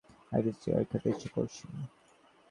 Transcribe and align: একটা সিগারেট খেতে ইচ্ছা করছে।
একটা 0.31 0.51
সিগারেট 0.53 0.87
খেতে 0.91 1.07
ইচ্ছা 1.11 1.29
করছে। 1.35 1.63